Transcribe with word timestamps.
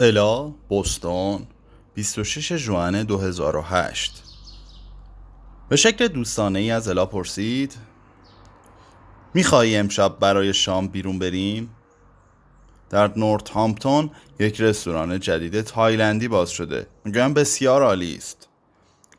الا 0.00 0.52
بوستون 0.68 1.46
26 1.94 2.52
جوان 2.52 3.02
2008 3.02 4.22
به 5.68 5.76
شکل 5.76 6.08
دوستانه 6.08 6.58
ای 6.58 6.70
از 6.70 6.88
الا 6.88 7.06
پرسید 7.06 7.74
میخوایی 9.34 9.76
امشب 9.76 10.18
برای 10.18 10.54
شام 10.54 10.88
بیرون 10.88 11.18
بریم؟ 11.18 11.70
در 12.90 13.18
نورت 13.18 13.48
هامپتون 13.48 14.10
یک 14.40 14.60
رستوران 14.60 15.20
جدید 15.20 15.60
تایلندی 15.60 16.28
باز 16.28 16.50
شده 16.50 16.86
می‌گویم 17.04 17.34
بسیار 17.34 17.82
عالی 17.82 18.16
است 18.16 18.48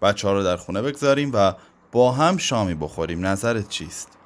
بچه 0.02 0.28
ها 0.28 0.34
رو 0.34 0.44
در 0.44 0.58
خونه 0.58 0.82
بگذاریم 0.82 1.32
و 1.34 1.54
با 1.92 2.12
هم 2.12 2.38
شامی 2.38 2.76
بخوریم 2.76 3.26
نظرت 3.26 3.70
چیست؟ 3.70 4.17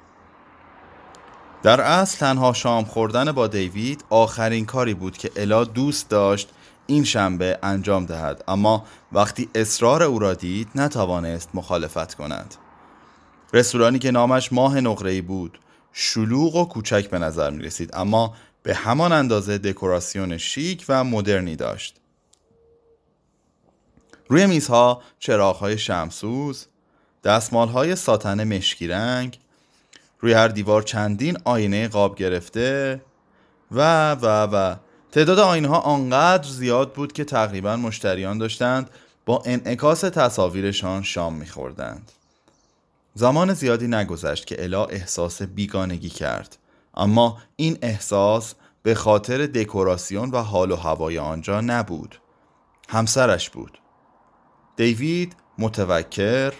در 1.62 1.80
اصل 1.80 2.18
تنها 2.18 2.52
شام 2.52 2.84
خوردن 2.84 3.32
با 3.32 3.46
دیوید 3.46 4.04
آخرین 4.10 4.66
کاری 4.66 4.94
بود 4.94 5.18
که 5.18 5.30
الا 5.36 5.64
دوست 5.64 6.08
داشت 6.08 6.48
این 6.86 7.04
شنبه 7.04 7.58
انجام 7.62 8.06
دهد. 8.06 8.44
اما 8.48 8.84
وقتی 9.12 9.48
اصرار 9.54 10.02
او 10.02 10.18
را 10.18 10.34
دید 10.34 10.68
نتوانست 10.74 11.50
مخالفت 11.54 12.14
کند. 12.14 12.54
رستورانی 13.52 13.98
که 13.98 14.10
نامش 14.10 14.52
ماه 14.52 14.80
نقره‌ای 14.80 15.20
بود 15.20 15.58
شلوغ 15.92 16.56
و 16.56 16.64
کوچک 16.64 17.10
به 17.10 17.18
نظر 17.18 17.50
می 17.50 17.62
رسید 17.62 17.90
اما 17.94 18.34
به 18.62 18.74
همان 18.74 19.12
اندازه 19.12 19.58
دکوراسیون 19.58 20.38
شیک 20.38 20.84
و 20.88 21.04
مدرنی 21.04 21.56
داشت. 21.56 21.96
روی 24.28 24.46
میزها 24.46 25.02
چراغهای 25.18 25.78
شمسوز 25.78 26.66
دستمالهای 27.24 27.96
ساتن 27.96 28.44
مشکی 28.56 28.88
رنگ 28.88 29.38
روی 30.22 30.32
هر 30.32 30.48
دیوار 30.48 30.82
چندین 30.82 31.38
آینه 31.44 31.88
قاب 31.88 32.16
گرفته 32.16 33.02
و 33.70 34.12
و 34.12 34.26
و. 34.26 34.76
تعداد 35.12 35.38
آینه 35.38 35.68
ها 35.68 35.78
آنقدر 35.78 36.48
زیاد 36.48 36.92
بود 36.92 37.12
که 37.12 37.24
تقریبا 37.24 37.76
مشتریان 37.76 38.38
داشتند 38.38 38.90
با 39.26 39.42
انعکاس 39.46 40.00
تصاویرشان 40.00 41.02
شام 41.02 41.34
میخوردند. 41.34 42.12
زمان 43.14 43.54
زیادی 43.54 43.88
نگذشت 43.88 44.46
که 44.46 44.62
الا 44.62 44.84
احساس 44.84 45.42
بیگانگی 45.42 46.08
کرد. 46.08 46.58
اما 46.94 47.38
این 47.56 47.78
احساس 47.82 48.54
به 48.82 48.94
خاطر 48.94 49.46
دکوراسیون 49.46 50.30
و 50.30 50.38
حال 50.38 50.70
و 50.70 50.76
هوای 50.76 51.18
آنجا 51.18 51.60
نبود. 51.60 52.20
همسرش 52.88 53.50
بود. 53.50 53.78
دیوید 54.76 55.36
متوکر 55.58 56.52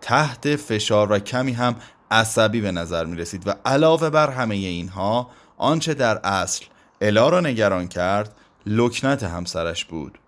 تحت 0.00 0.56
فشار 0.56 1.12
و 1.12 1.18
کمی 1.18 1.52
هم 1.52 1.76
عصبی 2.10 2.60
به 2.60 2.72
نظر 2.72 3.04
می 3.04 3.16
رسید 3.16 3.48
و 3.48 3.54
علاوه 3.64 4.10
بر 4.10 4.30
همه 4.30 4.54
اینها 4.54 5.30
آنچه 5.56 5.94
در 5.94 6.18
اصل 6.18 6.64
الا 7.00 7.28
را 7.28 7.40
نگران 7.40 7.88
کرد 7.88 8.36
لکنت 8.66 9.22
همسرش 9.22 9.84
بود. 9.84 10.18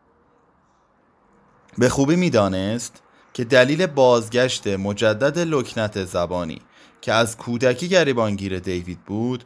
به 1.79 1.89
خوبی 1.89 2.17
می‌دانست 2.17 3.03
که 3.35 3.45
دلیل 3.45 3.87
بازگشت 3.87 4.67
مجدد 4.67 5.39
لکنت 5.39 6.05
زبانی 6.05 6.61
که 7.01 7.13
از 7.13 7.37
کودکی 7.37 7.89
گریبانگیر 7.89 8.59
دیوید 8.59 9.05
بود 9.05 9.45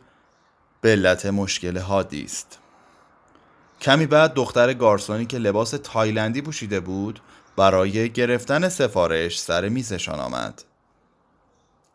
به 0.80 0.88
علت 0.88 1.26
مشکل 1.26 1.78
حادی 1.78 2.24
است. 2.24 2.58
کمی 3.80 4.06
بعد 4.06 4.34
دختر 4.34 4.74
گارسونی 4.74 5.26
که 5.26 5.38
لباس 5.38 5.70
تایلندی 5.70 6.42
پوشیده 6.42 6.80
بود 6.80 7.20
برای 7.56 8.10
گرفتن 8.10 8.68
سفارش 8.68 9.40
سر 9.40 9.68
میزشان 9.68 10.20
آمد. 10.20 10.64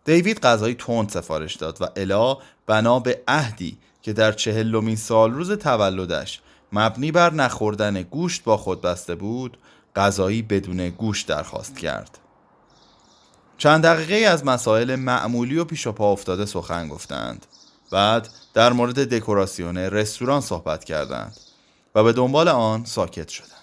دیوید 0.06 0.40
غذای 0.40 0.76
تند 0.76 1.10
سفارش 1.10 1.56
داد 1.56 1.82
و 1.82 1.86
الا 1.96 2.38
بنا 2.68 3.00
به 3.00 3.22
عهدی 3.28 3.78
که 4.02 4.14
در 4.14 4.32
چهلمین 4.32 4.96
سال 4.96 5.32
روز 5.32 5.52
تولدش 5.52 6.42
مبنی 6.74 7.12
بر 7.12 7.34
نخوردن 7.34 8.02
گوشت 8.02 8.44
با 8.44 8.58
خود 8.58 8.82
بسته 8.82 9.16
بود 9.16 9.58
غذایی 9.96 10.42
بدون 10.42 10.90
گوشت 10.90 11.28
درخواست 11.28 11.78
کرد. 11.78 12.18
چند 13.58 13.84
دقیقه 13.84 14.16
از 14.16 14.46
مسائل 14.46 14.96
معمولی 14.96 15.58
و 15.58 15.66
پیش 15.66 15.88
و 15.88 15.92
پا 15.92 16.12
افتاده 16.12 16.46
سخن 16.46 16.88
گفتند. 16.88 17.46
بعد 17.92 18.30
در 18.54 18.74
مورد 18.74 19.14
دکوراسیون 19.14 19.78
رستوران 19.78 20.42
صحبت 20.42 20.84
کردند 20.84 21.38
و 21.96 22.04
به 22.04 22.14
دنبال 22.14 22.48
آن 22.48 22.86
ساکت 22.86 23.30
شدند. 23.30 23.61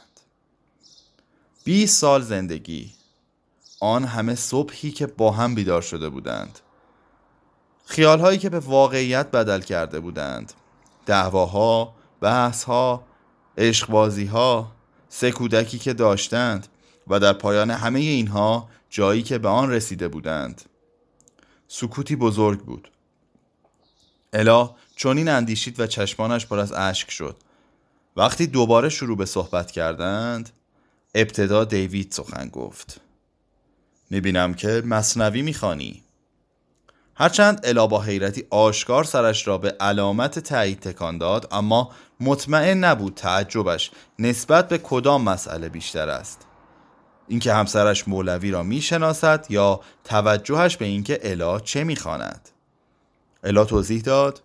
20 1.68 2.00
سال 2.00 2.22
زندگی. 2.22 2.92
آن 3.80 4.04
همه 4.04 4.34
صبحی 4.34 4.90
که 4.90 5.06
با 5.06 5.30
هم 5.30 5.54
بیدار 5.54 5.82
شده 5.82 6.08
بودند. 6.08 6.58
خیالهایی 7.84 8.38
که 8.38 8.50
به 8.50 8.58
واقعیت 8.58 9.30
بدل 9.30 9.60
کرده 9.60 10.00
بودند. 10.00 10.52
دعواها، 11.06 11.94
بحثها، 12.20 13.04
عشقبازیها 13.58 14.72
سه 15.08 15.32
کودکی 15.32 15.78
که 15.78 15.92
داشتند 15.92 16.66
و 17.08 17.20
در 17.20 17.32
پایان 17.32 17.70
همه 17.70 18.00
اینها 18.00 18.68
جایی 18.90 19.22
که 19.22 19.38
به 19.38 19.48
آن 19.48 19.70
رسیده 19.70 20.08
بودند. 20.08 20.62
سکوتی 21.68 22.16
بزرگ 22.16 22.60
بود. 22.60 22.90
الا 24.32 24.74
چنین 24.96 25.28
اندیشید 25.28 25.80
و 25.80 25.86
چشمانش 25.86 26.46
پر 26.46 26.58
از 26.58 26.72
اشک 26.72 27.10
شد. 27.10 27.36
وقتی 28.16 28.46
دوباره 28.46 28.88
شروع 28.88 29.16
به 29.16 29.24
صحبت 29.24 29.70
کردند 29.70 30.50
ابتدا 31.20 31.64
دیوید 31.64 32.12
سخن 32.12 32.48
گفت. 32.48 33.00
می‌بینم 34.10 34.54
که 34.54 34.82
مصنوی 34.86 35.42
می‌خوانی. 35.42 36.02
هرچند 37.14 37.60
الا 37.64 37.86
با 37.86 38.02
حیرتی 38.02 38.44
آشکار 38.50 39.04
سرش 39.04 39.48
را 39.48 39.58
به 39.58 39.76
علامت 39.80 40.38
تایید 40.38 40.80
تکان 40.80 41.18
داد 41.18 41.48
اما 41.50 41.90
مطمئن 42.20 42.84
نبود 42.84 43.14
تعجبش 43.14 43.90
نسبت 44.18 44.68
به 44.68 44.78
کدام 44.78 45.22
مسئله 45.22 45.68
بیشتر 45.68 46.08
است. 46.08 46.46
اینکه 47.28 47.52
همسرش 47.52 48.08
مولوی 48.08 48.50
را 48.50 48.62
می‌شناسد 48.62 49.46
یا 49.48 49.80
توجهش 50.04 50.76
به 50.76 50.84
اینکه 50.84 51.20
الا 51.22 51.60
چه 51.60 51.84
می‌خواند. 51.84 52.48
الا 53.44 53.64
توضیح 53.64 54.00
داد. 54.00 54.42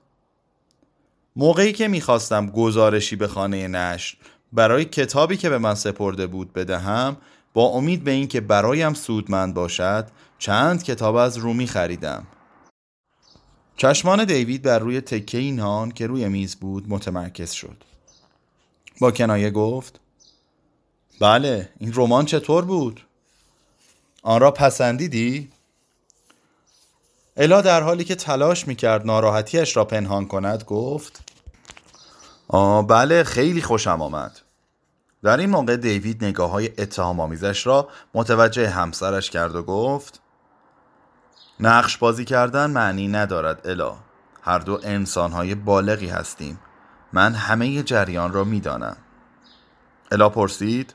موقعی 1.35 1.73
که 1.73 1.87
می‌خواستم 1.87 2.49
گزارشی 2.49 3.15
به 3.15 3.27
خانه 3.27 3.67
نشر 3.67 4.17
برای 4.53 4.85
کتابی 4.85 5.37
که 5.37 5.49
به 5.49 5.57
من 5.57 5.75
سپرده 5.75 6.27
بود 6.27 6.53
بدهم 6.53 7.17
با 7.53 7.65
امید 7.65 8.03
به 8.03 8.11
اینکه 8.11 8.41
برایم 8.41 8.93
سودمند 8.93 9.53
باشد 9.53 10.07
چند 10.39 10.83
کتاب 10.83 11.15
از 11.15 11.37
رومی 11.37 11.67
خریدم. 11.67 12.27
چشمان 13.77 14.25
دیوید 14.25 14.61
بر 14.61 14.79
روی 14.79 15.01
تکه 15.01 15.51
نان 15.51 15.91
که 15.91 16.07
روی 16.07 16.27
میز 16.27 16.55
بود 16.55 16.85
متمرکز 16.89 17.51
شد. 17.51 17.83
با 18.99 19.11
کنایه 19.11 19.49
گفت 19.49 19.99
بله 21.19 21.69
این 21.79 21.91
رمان 21.95 22.25
چطور 22.25 22.65
بود؟ 22.65 23.05
آن 24.23 24.41
را 24.41 24.51
پسندیدی؟ 24.51 25.49
الا 27.37 27.61
در 27.61 27.81
حالی 27.81 28.03
که 28.03 28.15
تلاش 28.15 28.67
می‌کرد 28.67 29.05
ناراحتیش 29.05 29.77
را 29.77 29.85
پنهان 29.85 30.27
کند 30.27 30.63
گفت 30.63 31.23
آه 32.47 32.87
بله 32.87 33.23
خیلی 33.23 33.61
خوشم 33.61 34.01
آمد. 34.01 34.42
در 35.23 35.37
این 35.37 35.49
موقع 35.49 35.75
دیوید 35.75 36.25
نگاه 36.25 36.51
های 36.51 36.69
اتهام 36.77 37.19
آمیزش 37.19 37.67
را 37.67 37.89
متوجه 38.13 38.69
همسرش 38.69 39.29
کرد 39.29 39.55
و 39.55 39.63
گفت 39.63 40.21
نقش 41.59 41.97
بازی 41.97 42.25
کردن 42.25 42.69
معنی 42.69 43.07
ندارد 43.07 43.67
الا. 43.67 43.97
هر 44.41 44.59
دو 44.59 44.79
انسان 44.83 45.31
های 45.31 45.55
بالغی 45.55 46.07
هستیم. 46.07 46.59
من 47.13 47.33
همه 47.33 47.83
جریان 47.83 48.33
را 48.33 48.43
می‌دانم. 48.43 48.97
الا 50.11 50.29
پرسید 50.29 50.93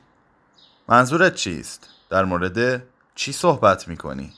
منظورت 0.87 1.35
چیست؟ 1.35 1.89
در 2.09 2.25
مورد 2.25 2.83
چی 3.15 3.31
صحبت 3.31 3.87
می‌کنی؟ 3.87 4.33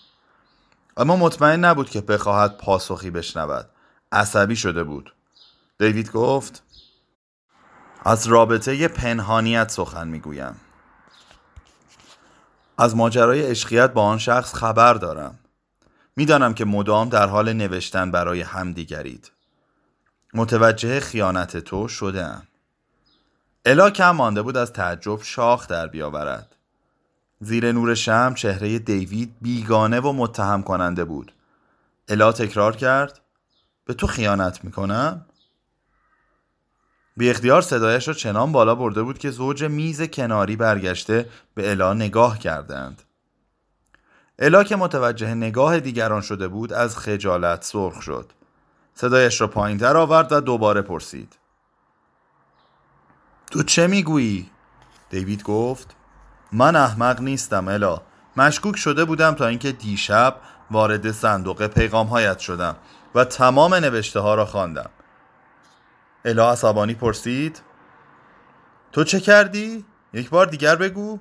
اما 0.98 1.16
مطمئن 1.16 1.66
نبود 1.66 1.90
که 1.90 2.02
بخواهد 2.02 2.58
پاسخی 2.58 3.10
بشنود. 3.10 3.70
عصبی 4.12 4.56
شده 4.56 4.84
بود. 4.84 5.14
دیوید 5.80 6.12
گفت 6.12 6.64
از 8.06 8.28
رابطه 8.28 8.88
پنهانیت 8.88 9.72
سخن 9.72 10.08
می‌گویم. 10.08 10.56
از 12.78 12.96
ماجرای 12.96 13.42
عشقیت 13.42 13.94
با 13.94 14.04
آن 14.04 14.18
شخص 14.18 14.54
خبر 14.54 14.94
دارم. 14.94 15.40
می‌دانم 16.16 16.54
که 16.54 16.66
مدام 16.66 17.10
در 17.10 17.28
حال 17.28 17.54
نوشتن 17.54 18.12
برای 18.12 18.42
همدیگرید. 18.42 19.32
متوجه 20.34 21.00
خیانت 21.00 21.58
تو 21.58 21.88
شدم 21.88 22.48
الا 23.66 23.90
کم 23.90 24.12
مانده 24.12 24.42
بود 24.42 24.58
از 24.58 24.74
تعجب 24.74 25.22
شاخ 25.22 25.68
در 25.68 25.88
بیاورد. 25.88 26.56
زیر 27.40 27.72
نور 27.72 27.96
شم 27.96 28.34
چهره 28.34 28.80
دیوید 28.80 29.36
بیگانه 29.42 30.00
و 30.00 30.14
متهم 30.14 30.64
کننده 30.64 31.06
بود. 31.06 31.34
الا 32.08 32.32
تکرار 32.32 32.76
کرد 32.76 33.22
به 33.86 33.94
تو 33.94 34.08
خیانت 34.08 34.64
می‌کنم؟ 34.64 35.26
بی 37.18 37.30
اختیار 37.30 37.62
صدایش 37.62 38.08
را 38.08 38.14
چنان 38.14 38.52
بالا 38.52 38.76
برده 38.76 39.04
بود 39.04 39.18
که 39.18 39.32
زوج 39.32 39.64
میز 39.64 40.02
کناری 40.02 40.56
برگشته 40.56 41.30
به 41.56 41.72
الا 41.72 41.94
نگاه 41.94 42.40
کردند. 42.40 43.02
الا 44.40 44.64
که 44.64 44.76
متوجه 44.76 45.34
نگاه 45.34 45.80
دیگران 45.80 46.22
شده 46.22 46.48
بود 46.48 46.74
از 46.74 46.98
خجالت 46.98 47.64
سرخ 47.64 48.02
شد. 48.02 48.32
صدایش 48.94 49.42
را 49.42 49.48
پایین 49.48 49.78
تر 49.78 49.98
آورد 49.98 50.32
و 50.32 50.40
دوباره 50.40 50.82
پرسید. 50.82 51.38
تو 53.52 53.64
چه 53.64 53.88
می‌گویی؟ 53.88 54.52
دیوید 55.10 55.44
گفت. 55.44 55.96
من 56.52 56.76
احمق 56.76 57.22
نیستم 57.22 57.68
الا. 57.68 58.02
مشکوک 58.38 58.76
شده 58.76 59.06
بودم 59.06 59.34
تا 59.34 59.48
اینکه 59.48 59.72
دیشب 59.72 60.36
وارد 60.72 61.12
صندوق 61.12 61.68
پیغامهایت 61.68 62.40
شدم 62.40 62.76
و 63.16 63.26
تمام 63.26 63.74
نوشته 63.74 64.20
ها 64.20 64.36
را 64.36 64.46
خواندم. 64.46 64.90
الا 66.26 66.52
عصبانی 66.52 66.94
پرسید 66.94 67.62
تو 68.92 69.04
چه 69.04 69.20
کردی؟ 69.20 69.86
یک 70.14 70.30
بار 70.30 70.46
دیگر 70.46 70.76
بگو 70.76 71.20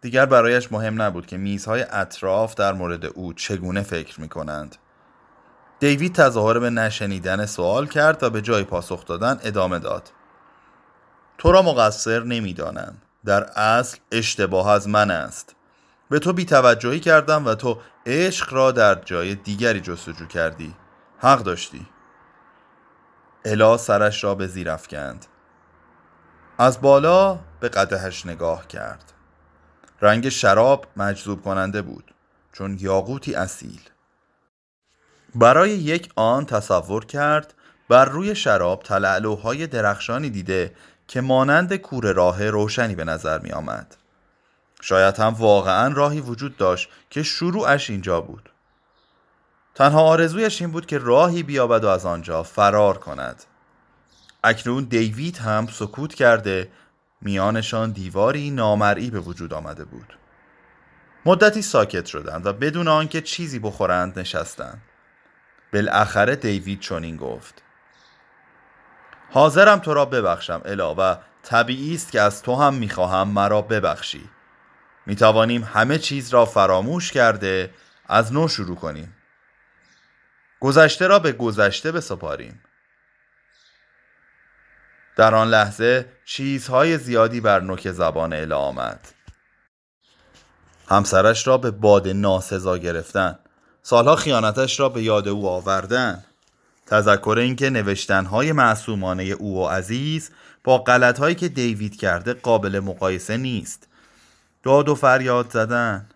دیگر 0.00 0.26
برایش 0.26 0.72
مهم 0.72 1.02
نبود 1.02 1.26
که 1.26 1.36
میزهای 1.36 1.86
اطراف 1.90 2.54
در 2.54 2.72
مورد 2.72 3.04
او 3.04 3.32
چگونه 3.32 3.82
فکر 3.82 4.20
می 4.20 4.28
کنند. 4.28 4.76
دیوید 5.80 6.14
تظاهر 6.14 6.58
به 6.58 6.70
نشنیدن 6.70 7.46
سوال 7.46 7.86
کرد 7.86 8.22
و 8.22 8.30
به 8.30 8.42
جای 8.42 8.64
پاسخ 8.64 9.04
دادن 9.04 9.40
ادامه 9.42 9.78
داد. 9.78 10.10
تو 11.38 11.52
را 11.52 11.62
مقصر 11.62 12.22
نمی‌دانم. 12.22 12.94
در 13.24 13.44
اصل 13.44 13.98
اشتباه 14.12 14.70
از 14.70 14.88
من 14.88 15.10
است. 15.10 15.56
به 16.08 16.18
تو 16.18 16.32
بیتوجهی 16.32 17.00
کردم 17.00 17.46
و 17.46 17.54
تو 17.54 17.78
عشق 18.06 18.54
را 18.54 18.72
در 18.72 18.94
جای 18.94 19.34
دیگری 19.34 19.80
جستجو 19.80 20.26
کردی. 20.26 20.74
حق 21.18 21.42
داشتی. 21.42 21.86
الا 23.44 23.76
سرش 23.76 24.24
را 24.24 24.34
به 24.34 24.46
زیر 24.46 24.70
افکند. 24.70 25.26
از 26.58 26.80
بالا 26.80 27.38
به 27.60 27.68
قدهش 27.68 28.26
نگاه 28.26 28.68
کرد. 28.68 29.12
رنگ 30.02 30.28
شراب 30.28 30.86
مجذوب 30.96 31.42
کننده 31.42 31.82
بود 31.82 32.14
چون 32.52 32.76
یاقوتی 32.80 33.34
اصیل 33.34 33.80
برای 35.34 35.70
یک 35.70 36.12
آن 36.16 36.46
تصور 36.46 37.04
کرد 37.04 37.54
بر 37.88 38.04
روی 38.04 38.34
شراب 38.34 38.82
تلعلوهای 38.82 39.66
درخشانی 39.66 40.30
دیده 40.30 40.74
که 41.08 41.20
مانند 41.20 41.76
کور 41.76 42.12
راه 42.12 42.50
روشنی 42.50 42.94
به 42.94 43.04
نظر 43.04 43.38
می 43.38 43.52
آمد. 43.52 43.96
شاید 44.80 45.16
هم 45.16 45.34
واقعا 45.34 45.92
راهی 45.94 46.20
وجود 46.20 46.56
داشت 46.56 46.88
که 47.10 47.22
شروعش 47.22 47.90
اینجا 47.90 48.20
بود. 48.20 48.51
تنها 49.74 50.00
آرزویش 50.00 50.62
این 50.62 50.70
بود 50.70 50.86
که 50.86 50.98
راهی 50.98 51.42
بیابد 51.42 51.84
و 51.84 51.88
از 51.88 52.06
آنجا 52.06 52.42
فرار 52.42 52.98
کند. 52.98 53.44
اکنون 54.44 54.84
دیوید 54.84 55.38
هم 55.38 55.66
سکوت 55.66 56.14
کرده 56.14 56.68
میانشان 57.20 57.90
دیواری 57.90 58.50
نامرئی 58.50 59.10
به 59.10 59.20
وجود 59.20 59.54
آمده 59.54 59.84
بود. 59.84 60.18
مدتی 61.26 61.62
ساکت 61.62 62.06
شدند 62.06 62.46
و 62.46 62.52
بدون 62.52 62.88
آنکه 62.88 63.20
چیزی 63.20 63.58
بخورند 63.58 64.18
نشستند. 64.18 64.82
بالاخره 65.72 66.36
دیوید 66.36 66.80
چنین 66.80 67.16
گفت. 67.16 67.62
حاضرم 69.30 69.78
تو 69.78 69.94
را 69.94 70.04
ببخشم 70.04 70.62
الا 70.64 70.94
و 70.98 71.16
طبیعی 71.42 71.94
است 71.94 72.12
که 72.12 72.20
از 72.20 72.42
تو 72.42 72.54
هم 72.54 72.74
می‌خواهم 72.74 73.28
مرا 73.28 73.62
ببخشی. 73.62 74.30
می‌توانیم 75.06 75.68
همه 75.74 75.98
چیز 75.98 76.30
را 76.30 76.44
فراموش 76.44 77.12
کرده 77.12 77.74
از 78.06 78.32
نو 78.32 78.48
شروع 78.48 78.76
کنیم. 78.76 79.16
گذشته 80.62 81.06
را 81.06 81.18
به 81.18 81.32
گذشته 81.32 81.92
بسپاریم. 81.92 82.60
در 85.16 85.34
آن 85.34 85.48
لحظه 85.48 86.06
چیزهای 86.24 86.98
زیادی 86.98 87.40
بر 87.40 87.60
نوک 87.60 87.90
زبان 87.90 88.32
اله 88.32 88.54
آمد. 88.54 89.08
همسرش 90.88 91.46
را 91.46 91.58
به 91.58 91.70
باد 91.70 92.08
ناسزا 92.08 92.78
گرفتن. 92.78 93.38
سالها 93.82 94.16
خیانتش 94.16 94.80
را 94.80 94.88
به 94.88 95.02
یاد 95.02 95.28
او 95.28 95.48
آوردن. 95.48 96.24
تذکر 96.86 97.36
اینکه 97.38 97.70
نوشتنهای 97.70 98.52
معصومانه 98.52 99.22
او 99.22 99.58
و 99.58 99.66
عزیز 99.66 100.30
با 100.64 100.78
غلطهایی 100.78 101.34
که 101.34 101.48
دیوید 101.48 101.96
کرده 101.96 102.34
قابل 102.34 102.80
مقایسه 102.80 103.36
نیست. 103.36 103.88
داد 104.62 104.88
و 104.88 104.94
فریاد 104.94 105.50
زدن. 105.50 106.08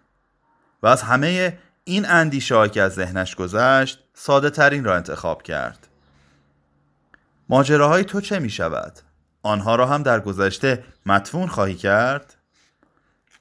و 0.83 0.87
از 0.87 1.03
همه 1.03 1.59
این 1.89 2.07
اندیشه 2.09 2.69
که 2.69 2.83
از 2.83 2.95
ذهنش 2.95 3.35
گذشت 3.35 3.99
ساده 4.15 4.51
ترین 4.51 4.85
را 4.85 4.97
انتخاب 4.97 5.43
کرد 5.43 5.89
ماجراهای 7.49 8.05
تو 8.05 8.21
چه 8.21 8.39
می 8.39 8.51
شود؟ 8.51 8.99
آنها 9.43 9.77
را 9.77 9.87
هم 9.87 10.03
در 10.03 10.21
گذشته 10.21 10.85
مدفون 11.07 11.47
خواهی 11.47 11.75
کرد؟ 11.75 12.35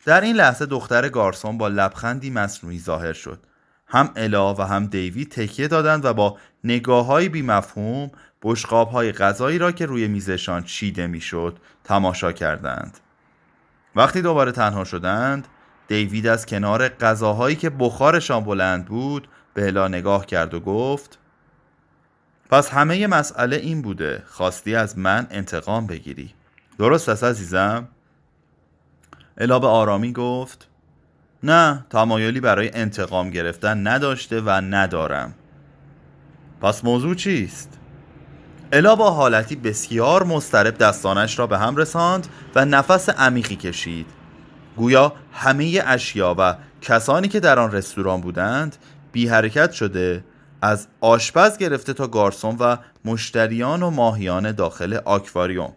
در 0.06 0.22
این 0.22 0.36
لحظه 0.36 0.66
دختر 0.66 1.10
گارسون 1.10 1.58
با 1.58 1.68
لبخندی 1.68 2.30
مصنوعی 2.30 2.80
ظاهر 2.80 3.14
شد 3.14 3.40
هم 3.88 4.12
الا 4.16 4.54
و 4.54 4.62
هم 4.62 4.86
دیوید 4.86 5.32
تکیه 5.32 5.68
دادند 5.68 6.06
و 6.06 6.14
با 6.14 6.38
نگاه 6.64 7.06
های 7.06 7.30
بی 7.30 7.42
مفهوم 7.42 8.12
بشقاب 8.42 8.90
های 8.90 9.12
غذایی 9.12 9.58
را 9.58 9.72
که 9.72 9.86
روی 9.86 10.08
میزشان 10.08 10.64
چیده 10.64 11.08
می‌شد 11.08 11.60
تماشا 11.84 12.32
کردند 12.32 12.98
وقتی 13.96 14.22
دوباره 14.22 14.52
تنها 14.52 14.84
شدند 14.84 15.48
دیوید 15.88 16.28
از 16.28 16.46
کنار 16.46 16.88
غذاهایی 16.88 17.56
که 17.56 17.70
بخارشان 17.70 18.44
بلند 18.44 18.86
بود 18.86 19.28
به 19.54 19.68
الا 19.68 19.88
نگاه 19.88 20.26
کرد 20.26 20.54
و 20.54 20.60
گفت 20.60 21.20
پس 22.50 22.70
همه 22.70 23.08
مسئله 23.08 23.56
این 23.56 23.82
بوده 23.82 24.24
خواستی 24.28 24.76
از 24.76 24.98
من 24.98 25.28
انتقام 25.32 25.88
بگیری 25.88 26.34
درست 26.78 27.10
است 27.10 27.24
عزیزم؟ 27.24 27.88
الا 29.38 29.60
به 29.60 29.68
آرامی 29.68 30.14
گفت 30.14 30.68
نه 31.44 31.86
تمایلی 31.90 32.40
برای 32.40 32.72
انتقام 32.74 33.30
گرفتن 33.30 33.88
نداشته 33.88 34.42
و 34.42 34.50
ندارم 34.50 35.34
پس 36.62 36.84
موضوع 36.84 37.16
چیست؟ 37.16 37.80
الا 38.72 38.96
با 38.96 39.12
حالتی 39.12 39.56
بسیار 39.56 40.24
مسترب 40.24 40.78
دستانش 40.78 41.40
را 41.40 41.48
به 41.48 41.58
هم 41.58 41.76
رساند 41.76 42.28
و 42.56 42.66
نفس 42.66 43.10
عمیقی 43.10 43.56
کشید 43.56 44.25
گویا 44.76 45.14
همه 45.34 45.84
اشیا 45.86 46.36
و 46.38 46.56
کسانی 46.82 47.28
که 47.28 47.40
در 47.40 47.60
آن 47.60 47.72
رستوران 47.72 48.22
بودند 48.22 48.76
بی 49.12 49.28
حرکت 49.28 49.72
شده 49.72 50.24
از 50.62 50.88
آشپز 51.02 51.58
گرفته 51.58 51.94
تا 51.94 52.08
گارسون 52.08 52.56
و 52.60 52.78
مشتریان 53.06 53.84
و 53.84 53.90
ماهیان 53.90 54.52
داخل 54.52 55.00
آکواریوم. 55.06 55.74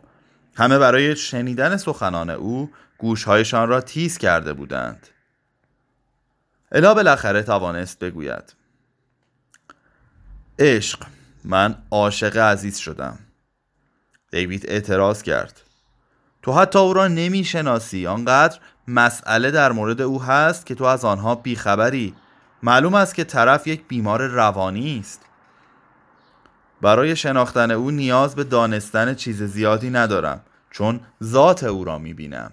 همه 0.55 0.79
برای 0.79 1.17
شنیدن 1.17 1.77
سخنان 1.77 2.31
او 2.31 2.71
گوشهایشان 2.99 3.69
را 3.69 3.81
تیز 3.81 4.19
کرده 4.19 4.53
بودند. 4.53 5.06
الا 6.73 6.95
بالاخره 6.95 7.43
توانست 7.43 7.99
بگوید 7.99 8.55
عشق 10.59 10.99
من 11.45 11.75
عاشق 11.91 12.37
عزیز 12.37 12.79
شدم. 12.79 13.19
دیوید 14.31 14.65
اعتراض 14.69 15.23
کرد. 15.23 15.61
تو 16.43 16.53
حتی 16.53 16.79
او 16.79 16.93
را 16.93 17.09
نمی‌شناسی 17.09 18.07
آنقدر 18.07 18.59
مسئله 18.88 19.50
در 19.50 19.73
مورد 19.73 20.00
او 20.00 20.23
هست 20.23 20.66
که 20.66 20.75
تو 20.75 20.85
از 20.85 21.04
آنها 21.04 21.35
بیخبری. 21.35 22.14
معلوم 22.62 22.95
است 22.95 23.14
که 23.14 23.25
طرف 23.25 23.66
یک 23.66 23.88
بیمار 23.88 24.26
روانی 24.26 24.99
است. 25.00 25.23
برای 26.80 27.16
شناختن 27.16 27.71
او 27.71 27.90
نیاز 27.90 28.35
به 28.35 28.45
دانستن 28.45 29.14
چیز 29.14 29.42
زیادی 29.42 29.90
ندارم 29.90 30.40
چون 30.71 31.00
ذات 31.25 31.64
او 31.64 31.85
را 31.85 31.99
می‌بینم. 31.99 32.52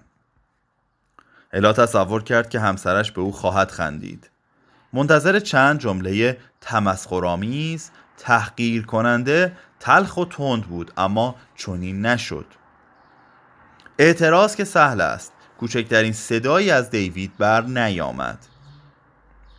الا 1.54 1.74
تصور 1.74 2.24
کرد 2.24 2.50
که 2.50 2.60
همسرش 2.60 3.12
به 3.12 3.22
او 3.22 3.32
خواهد 3.32 3.72
خندید. 3.72 4.30
منتظر 4.94 5.40
چند 5.40 5.80
جمله 5.80 6.38
تمسخرآمیز 6.62 7.92
تحقیر 8.18 8.86
کننده 8.86 9.58
تلخ 9.80 10.18
و 10.18 10.26
تند 10.26 10.64
بود 10.64 10.92
اما 10.98 11.36
چنین 11.56 12.06
نشد. 12.06 12.46
اعتراض 14.00 14.56
که 14.56 14.64
سهل 14.64 15.02
است. 15.02 15.34
کوچکترین 15.60 16.14
صدایی 16.14 16.72
از 16.72 16.90
دیوید 16.90 17.38
بر 17.38 17.62
نیامد. 17.62 18.38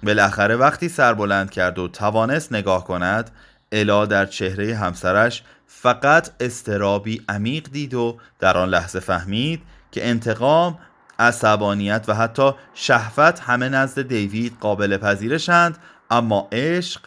بالاخره 0.03 0.57
وقتی 0.57 0.88
سر 0.88 1.15
بلند 1.15 1.50
کرد 1.50 1.79
و 1.79 1.88
توانست 1.88 2.53
نگاه 2.53 2.85
کند 2.85 3.31
الا 3.73 4.07
در 4.07 4.26
چهره 4.26 4.76
همسرش 4.76 5.43
فقط 5.67 6.31
استرابی 6.41 7.23
عمیق 7.29 7.69
دید 7.73 7.95
و 7.95 8.19
در 8.38 8.59
آن 8.59 8.69
لحظه 8.69 9.00
فهمید 9.00 9.62
که 9.93 10.09
انتقام 10.09 10.79
عصبانیت 11.19 12.05
و 12.09 12.15
حتی 12.15 12.53
شهوت 12.75 13.41
همه 13.41 13.69
نزد 13.69 14.03
دیوید 14.03 14.57
قابل 14.61 14.97
پذیرشند 14.97 15.79
اما 16.11 16.49
عشق 16.53 17.00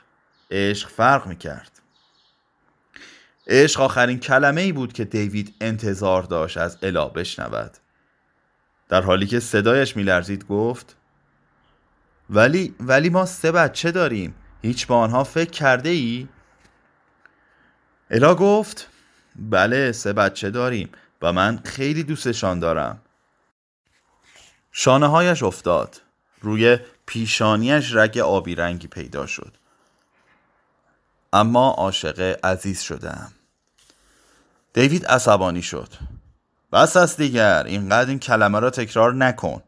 عشق 0.51 0.89
فرق 0.89 1.27
می 1.27 1.35
کرد 1.35 1.71
عشق 3.47 3.81
آخرین 3.81 4.19
کلمه 4.19 4.61
ای 4.61 4.71
بود 4.71 4.93
که 4.93 5.05
دیوید 5.05 5.55
انتظار 5.61 6.23
داشت 6.23 6.57
از 6.57 6.77
الا 6.81 7.05
بشنود. 7.05 7.77
در 8.89 9.01
حالی 9.01 9.27
که 9.27 9.39
صدایش 9.39 9.97
میلرزید 9.97 10.47
گفت 10.47 10.95
ولی 12.29 12.75
ولی 12.79 13.09
ما 13.09 13.25
سه 13.25 13.51
بچه 13.51 13.91
داریم 13.91 14.35
هیچ 14.61 14.87
با 14.87 14.97
آنها 14.97 15.23
فکر 15.23 15.51
کرده 15.51 15.89
ای؟ 15.89 16.27
الا 18.11 18.35
گفت 18.35 18.87
بله 19.35 19.91
سه 19.91 20.13
بچه 20.13 20.49
داریم 20.49 20.89
و 21.21 21.33
من 21.33 21.59
خیلی 21.65 22.03
دوستشان 22.03 22.59
دارم. 22.59 23.01
شانه 24.71 25.07
هایش 25.07 25.43
افتاد. 25.43 26.01
روی 26.41 26.77
پیشانیش 27.05 27.95
رگ 27.95 28.17
آبی 28.17 28.55
رنگی 28.55 28.87
پیدا 28.87 29.25
شد. 29.25 29.57
اما 31.33 31.69
عاشق 31.71 32.39
عزیز 32.43 32.81
شدم. 32.81 33.31
دیوید 34.73 35.05
عصبانی 35.05 35.61
شد. 35.61 35.89
بس 36.73 36.97
است 36.97 37.17
دیگر. 37.17 37.63
اینقدر 37.63 38.09
این 38.09 38.19
کلمه 38.19 38.59
را 38.59 38.69
تکرار 38.69 39.13
نکن. 39.13 39.63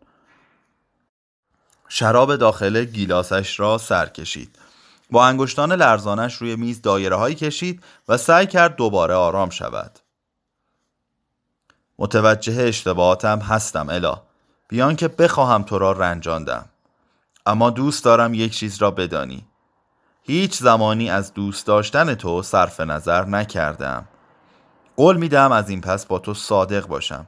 شراب 1.89 2.35
داخل 2.35 2.83
گیلاسش 2.83 3.59
را 3.59 3.77
سر 3.77 4.05
کشید. 4.05 4.59
با 5.11 5.25
انگشتان 5.25 5.71
لرزانش 5.71 6.35
روی 6.35 6.55
میز 6.55 6.81
دایره 6.81 7.15
هایی 7.15 7.35
کشید 7.35 7.83
و 8.07 8.17
سعی 8.17 8.47
کرد 8.47 8.75
دوباره 8.75 9.13
آرام 9.13 9.49
شود. 9.49 9.99
متوجه 11.99 12.63
اشتباهاتم 12.63 13.39
هستم 13.39 13.89
الا. 13.89 14.21
بیان 14.67 14.95
که 14.95 15.07
بخواهم 15.07 15.63
تو 15.63 15.79
را 15.79 15.91
رنجاندم. 15.91 16.69
اما 17.45 17.69
دوست 17.69 18.03
دارم 18.05 18.33
یک 18.33 18.53
چیز 18.53 18.81
را 18.81 18.91
بدانی. 18.91 19.45
هیچ 20.23 20.57
زمانی 20.57 21.09
از 21.09 21.33
دوست 21.33 21.67
داشتن 21.67 22.15
تو 22.15 22.41
صرف 22.41 22.79
نظر 22.79 23.25
نکردم. 23.25 24.07
قول 25.01 25.17
میدم 25.17 25.51
از 25.51 25.69
این 25.69 25.81
پس 25.81 26.05
با 26.05 26.19
تو 26.19 26.33
صادق 26.33 26.87
باشم. 26.87 27.27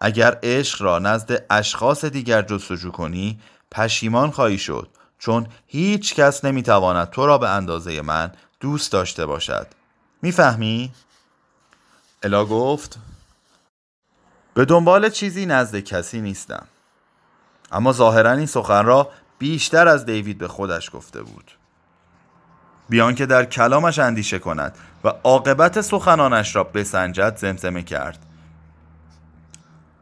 اگر 0.00 0.38
عشق 0.42 0.82
را 0.82 0.98
نزد 0.98 1.46
اشخاص 1.50 2.04
دیگر 2.04 2.42
جستجو 2.42 2.90
کنی 2.90 3.40
پشیمان 3.70 4.30
خواهی 4.30 4.58
شد 4.58 4.88
چون 5.18 5.46
هیچ 5.66 6.14
کس 6.14 6.44
نمی‌تواند 6.44 7.10
تو 7.10 7.26
را 7.26 7.38
به 7.38 7.48
اندازه 7.48 8.02
من 8.02 8.32
دوست 8.60 8.92
داشته 8.92 9.26
باشد. 9.26 9.66
می‌فهمی؟ 10.22 10.92
الا 12.22 12.44
گفت 12.44 12.98
به 14.54 14.64
دنبال 14.64 15.10
چیزی 15.10 15.46
نزد 15.46 15.78
کسی 15.80 16.20
نیستم. 16.20 16.66
اما 17.72 17.92
ظاهرا 17.92 18.32
این 18.32 18.46
سخن 18.46 18.84
را 18.84 19.10
بیشتر 19.38 19.88
از 19.88 20.06
دیوید 20.06 20.38
به 20.38 20.48
خودش 20.48 20.90
گفته 20.92 21.22
بود. 21.22 21.57
بیان 22.88 23.14
که 23.14 23.26
در 23.26 23.44
کلامش 23.44 23.98
اندیشه 23.98 24.38
کند 24.38 24.74
و 25.04 25.08
عاقبت 25.08 25.80
سخنانش 25.80 26.56
را 26.56 26.64
بسنجد 26.64 27.36
زمزمه 27.36 27.82
کرد. 27.82 28.26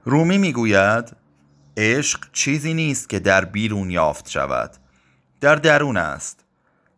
رومی 0.04 0.38
می‌گوید 0.38 1.16
عشق 1.76 2.20
چیزی 2.32 2.74
نیست 2.74 3.08
که 3.08 3.18
در 3.18 3.44
بیرون 3.44 3.90
یافت 3.90 4.28
شود. 4.28 4.70
در 5.40 5.56
درون 5.56 5.96
است. 5.96 6.44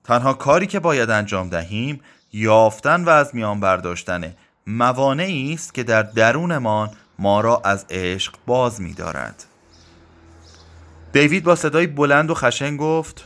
تنها 0.05 0.33
کاری 0.33 0.67
که 0.67 0.81
باید 0.81 1.11
انجام 1.11 1.49
دهیم 1.49 2.01
یافتن 2.33 3.05
و 3.05 3.09
از 3.09 3.35
میان 3.35 3.61
برداشتن 3.61 4.35
موانعی 4.67 5.55
است 5.55 5.75
که 5.75 5.83
در 5.83 6.03
درونمان 6.03 6.91
ما 7.19 7.41
را 7.41 7.63
از 7.65 7.87
عشق 7.91 8.35
باز 8.47 8.81
می 8.81 8.95
دارد. 8.95 9.45
دیوید 11.13 11.45
با 11.45 11.57
صدای 11.57 11.87
بلند 11.87 12.31
و 12.31 12.35
خشن 12.35 12.77
گفت 12.77 13.25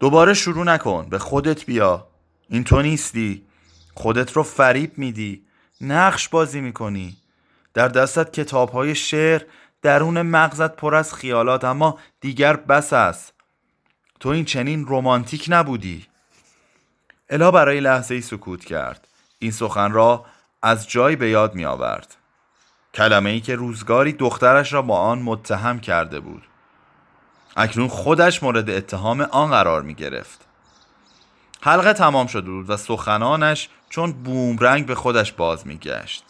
دوباره 0.00 0.34
شروع 0.34 0.64
نکن. 0.64 1.08
به 1.08 1.18
خودت 1.18 1.66
بیا. 1.66 2.06
این 2.48 2.64
تو 2.64 2.82
نیستی. 2.82 3.46
خودت 3.94 4.32
رو 4.32 4.42
فریب 4.42 4.98
میدی. 4.98 5.42
نقش 5.80 6.28
بازی 6.28 6.60
می‌کنی. 6.60 7.16
در 7.74 7.88
دستت 7.88 8.32
کتاب 8.32 8.70
های 8.70 8.94
شعر 8.94 9.42
درون 9.82 10.22
مغزت 10.22 10.76
پر 10.76 10.94
از 10.94 11.14
خیالات 11.14 11.64
اما 11.64 11.98
دیگر 12.20 12.56
بس 12.56 12.92
است. 12.92 13.34
تو 14.20 14.28
این 14.28 14.44
چنین 14.44 14.86
رومانتیک 14.86 15.46
نبودی. 15.48 16.06
الا 17.30 17.50
برای 17.50 17.80
لحظه 17.80 18.14
ای 18.14 18.20
سکوت 18.20 18.64
کرد. 18.64 19.08
این 19.38 19.50
سخن 19.50 19.92
را 19.92 20.24
از 20.62 20.88
جای 20.88 21.16
به 21.16 21.30
یاد 21.30 21.54
می 21.54 21.64
آورد 21.64 22.16
کلمه 22.94 23.30
ای 23.30 23.40
که 23.40 23.56
روزگاری 23.56 24.12
دخترش 24.12 24.72
را 24.72 24.82
با 24.82 24.98
آن 24.98 25.22
متهم 25.22 25.80
کرده 25.80 26.20
بود. 26.20 26.47
اکنون 27.58 27.88
خودش 27.88 28.42
مورد 28.42 28.70
اتهام 28.70 29.20
آن 29.20 29.50
قرار 29.50 29.82
می 29.82 29.94
گرفت. 29.94 30.44
حلقه 31.60 31.92
تمام 31.92 32.26
شده 32.26 32.50
بود 32.50 32.70
و 32.70 32.76
سخنانش 32.76 33.68
چون 33.88 34.12
بومرنگ 34.12 34.86
به 34.86 34.94
خودش 34.94 35.32
باز 35.32 35.66
می 35.66 35.78
گشت. 35.78 36.24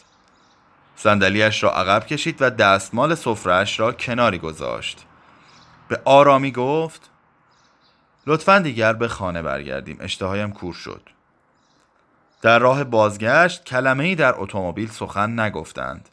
صندلیاش 0.95 1.63
را 1.63 1.71
عقب 1.71 2.05
کشید 2.05 2.41
و 2.41 2.49
دستمال 2.49 3.15
سفرهش 3.15 3.79
را 3.79 3.91
کناری 3.91 4.37
گذاشت. 4.37 5.05
به 5.87 6.01
آرامی 6.05 6.51
گفت 6.51 7.09
لطفا 8.27 8.59
دیگر 8.59 8.93
به 8.93 9.07
خانه 9.07 9.41
برگردیم 9.41 9.97
اشتهایم 9.99 10.51
کور 10.51 10.73
شد. 10.73 11.01
در 12.41 12.59
راه 12.59 12.83
بازگشت 12.83 13.63
کلمه 13.63 14.03
ای 14.03 14.15
در 14.15 14.33
اتومبیل 14.37 14.89
سخن 14.89 15.39
نگفتند. 15.39 16.09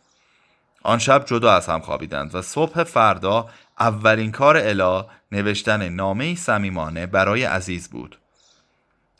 آن 0.83 0.99
شب 0.99 1.25
جدا 1.25 1.53
از 1.53 1.67
هم 1.67 1.81
خوابیدند 1.81 2.35
و 2.35 2.43
صبح 2.43 2.85
فردا 2.85 3.49
اولین 3.81 4.33
کار 4.33 4.57
الا 4.57 5.07
نوشتن 5.33 5.89
نامه 5.89 6.35
صمیمانه 6.35 7.07
برای 7.07 7.45
عزیز 7.45 7.89
بود. 7.89 8.19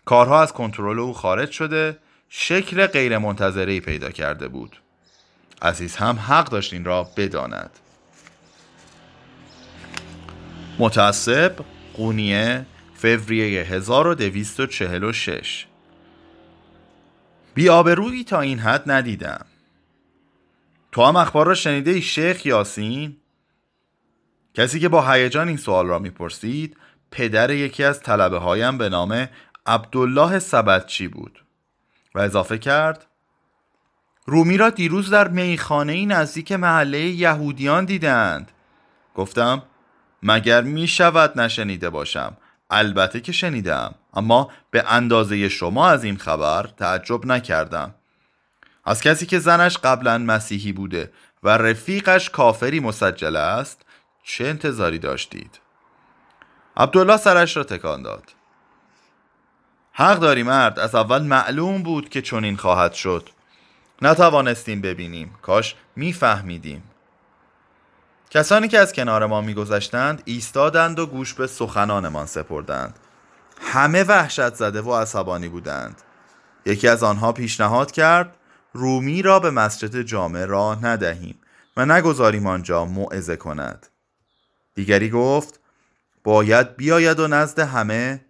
کارها 0.05 0.43
از 0.43 0.53
کنترل 0.53 0.99
او 0.99 1.13
خارج 1.13 1.51
شده 1.51 1.99
شکل 2.29 2.87
غیرمنتظره 2.87 3.81
پیدا 3.81 4.11
کرده 4.11 4.49
بود. 4.49 4.77
عزیز 5.63 5.97
هم 5.97 6.17
حق 6.17 6.49
داشت 6.49 6.73
این 6.73 6.85
را 6.85 7.11
بداند. 7.17 7.71
متعصب 10.79 11.53
قونیه 11.95 12.67
فوریه 12.95 13.63
1246 13.63 15.67
بی 17.55 18.25
تا 18.25 18.41
این 18.41 18.59
حد 18.59 18.91
ندیدم. 18.91 19.47
تو 20.93 21.05
هم 21.05 21.17
اخبار 21.17 21.47
را 21.47 21.55
شنیده 21.55 21.91
ای 21.91 22.03
شیخ 22.03 22.47
یاسین؟ 22.47 23.17
کسی 24.57 24.81
که 24.81 24.89
با 24.89 25.13
هیجان 25.13 25.49
این 25.49 25.57
سوال 25.57 25.87
را 25.87 25.99
می‌پرسید 25.99 26.77
پدر 27.11 27.51
یکی 27.51 27.85
از 27.85 28.01
طلبه 28.01 28.39
هایم 28.39 28.79
به 28.79 28.89
نام 28.89 29.29
عبدالله 29.67 30.39
سبتچی 30.39 31.09
بود 31.09 31.45
و 32.15 32.19
اضافه 32.19 32.59
کرد 32.59 33.07
رومی 34.27 34.57
را 34.57 34.71
دیروز 34.71 35.11
در 35.11 35.29
میخانه 35.29 36.07
نزدیک 36.07 36.53
محله 36.53 37.01
یهودیان 37.01 37.85
دیدند 37.85 38.53
گفتم 39.15 39.63
مگر 40.23 40.63
می 40.63 40.87
شود 40.87 41.41
نشنیده 41.41 41.91
باشم؟ 41.91 42.37
البته 42.71 43.21
که 43.21 43.33
شنیدم 43.33 43.95
اما 44.15 44.51
به 44.71 44.85
اندازه 44.93 45.49
شما 45.49 45.89
از 45.89 46.05
این 46.05 46.17
خبر 46.17 46.63
تعجب 46.77 47.27
نکردم. 47.27 47.95
از 48.85 49.03
کسی 49.03 49.27
که 49.27 49.39
زنش 49.39 49.79
قبلا 49.79 50.19
مسیحی 50.19 50.73
بوده 50.73 51.13
و 51.43 51.49
رفیقش 51.49 52.31
کافری 52.31 52.81
مسجل 52.81 53.37
است 53.37 53.86
چه 54.29 54.45
انتظاری 54.45 54.99
داشتید؟ 54.99 55.61
عبدالله 56.77 57.17
سرش 57.17 57.57
را 57.57 57.65
تکان 57.65 58.03
داد. 58.03 58.25
حق 59.93 60.19
داری 60.19 60.43
مرد 60.43 60.79
از 60.79 60.95
اول 60.95 61.23
معلوم 61.23 61.83
بود 61.83 62.09
که 62.09 62.23
چنین 62.23 62.57
خواهد 62.57 62.93
شد. 62.93 63.29
نتوانستیم 64.03 64.81
ببینیم. 64.81 65.35
کاش 65.43 65.75
میفهمیدیم. 65.97 66.83
کسانی 68.31 68.69
که 68.69 68.79
از 68.79 68.93
کنار 68.93 69.27
ما 69.27 69.41
میگذشتند 69.41 70.23
ایستادند 70.25 70.99
و 70.99 71.07
گوش 71.07 71.35
به 71.35 71.47
سخنانمان 71.47 72.27
سپردند. 72.27 72.99
همه 73.61 74.05
وحشت 74.05 74.55
زده 74.55 74.83
و 74.83 74.95
عصبانی 74.95 75.49
بودند. 75.49 76.03
یکی 76.67 76.89
از 76.89 77.03
آنها 77.03 77.33
پیشنهاد 77.33 77.91
کرد 77.91 78.37
رومی 78.73 79.23
را 79.23 79.41
به 79.41 79.51
مسجد 79.51 80.03
جامع 80.03 80.45
راه 80.45 80.85
ندهیم 80.85 81.41
و 81.77 81.87
نگذاریم 81.87 82.47
آنجا 82.47 82.85
موعظه 82.85 83.37
کند. 83.37 83.87
دیگری 84.77 85.11
گفت 85.11 85.61
باید 86.25 86.77
بیاید 86.77 87.21
و 87.21 87.29
نزد 87.29 87.59
همه 87.59 88.25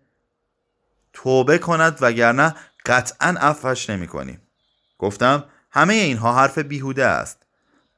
توبه 1.13 1.59
کند 1.59 1.99
وگرنه 2.01 2.55
قطعا 2.87 3.35
عفوش 3.41 3.91
نمی 3.91 4.07
کنیم 4.07 4.41
گفتم 4.99 5.45
همه 5.71 5.95
اینها 5.95 6.35
حرف 6.35 6.59
بیهوده 6.59 7.07
است. 7.07 7.43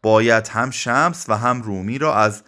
باید 0.03 0.49
هم 0.49 0.71
شمس 0.71 1.29
و 1.29 1.35
هم 1.35 1.63
رومی 1.63 1.99
را 1.99 2.17
از 2.17 2.43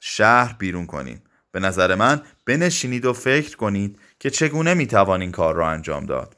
شهر 0.00 0.56
بیرون 0.58 0.86
کنیم. 0.86 1.22
به 1.52 1.60
نظر 1.60 1.94
من 1.94 2.22
بنشینید 2.46 3.04
و 3.04 3.12
فکر 3.12 3.56
کنید 3.56 3.98
که 4.18 4.30
چگونه 4.30 4.74
می‌توان 4.74 5.20
این 5.20 5.32
کار 5.32 5.54
را 5.54 5.68
انجام 5.68 6.06
داد. 6.06 6.36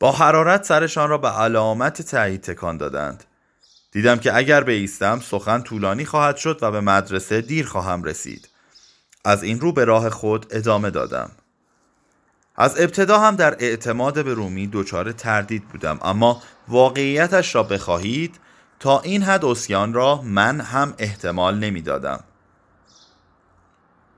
با 0.00 0.12
حرارت 0.12 0.64
سرشان 0.64 1.08
را 1.10 1.18
به 1.18 1.28
علامت 1.28 2.02
تایید 2.02 2.40
تکان 2.40 2.76
دادند. 2.76 3.24
دیدم 3.96 4.18
که 4.18 4.36
اگر 4.36 4.64
بیستم 4.64 5.20
سخن 5.20 5.62
طولانی 5.62 6.04
خواهد 6.04 6.36
شد 6.36 6.58
و 6.62 6.70
به 6.70 6.80
مدرسه 6.80 7.40
دیر 7.40 7.66
خواهم 7.66 8.04
رسید. 8.04 8.48
از 9.24 9.42
این 9.42 9.60
رو 9.60 9.72
به 9.72 9.84
راه 9.84 10.10
خود 10.10 10.46
ادامه 10.50 10.90
دادم. 10.90 11.30
از 12.56 12.80
ابتدا 12.80 13.18
هم 13.18 13.36
در 13.36 13.56
اعتماد 13.58 14.24
به 14.24 14.34
رومی 14.34 14.66
دچار 14.72 15.12
تردید 15.12 15.68
بودم 15.68 15.98
اما 16.02 16.42
واقعیتش 16.68 17.54
را 17.54 17.62
بخواهید 17.62 18.40
تا 18.80 19.00
این 19.00 19.22
حد 19.22 19.44
اسیان 19.44 19.92
را 19.92 20.22
من 20.22 20.60
هم 20.60 20.94
احتمال 20.98 21.58
نمی‌دادم. 21.58 22.24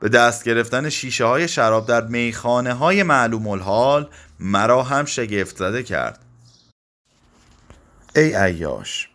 به 0.01 0.09
دست 0.09 0.45
گرفتن 0.45 0.89
شیشه 0.89 1.25
های 1.25 1.49
شراب 1.49 1.87
در 1.87 2.07
میخانه 2.07 2.73
های 2.73 3.03
معلوم 3.03 3.47
الحال 3.47 4.09
مرا 4.41 4.83
هم 4.83 5.05
شگفت 5.05 5.57
زده 5.57 5.83
کرد. 5.83 6.25
ای 8.17 8.37
ایاش 8.37 9.09